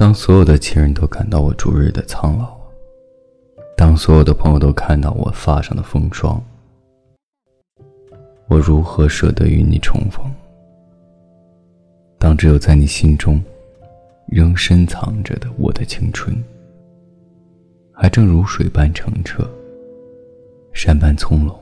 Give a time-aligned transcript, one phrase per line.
[0.00, 2.56] 当所有的亲人都感到我逐日的苍老，
[3.76, 6.42] 当所有的朋友都看到我发上的风霜，
[8.48, 10.24] 我如何舍得与你重逢？
[12.18, 13.44] 当只有在你心中，
[14.26, 16.34] 仍深藏着的我的青春，
[17.92, 19.46] 还正如水般澄澈，
[20.72, 21.54] 山般葱茏。